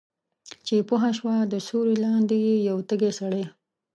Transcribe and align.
چې 0.65 0.75
پوهه 0.89 1.11
شوه 1.17 1.35
د 1.51 1.55
سیوری 1.67 1.95
لاندې 2.03 2.37
یې 2.47 2.55
یو 2.69 2.77
تږی 2.87 3.11
سړی 3.19 3.43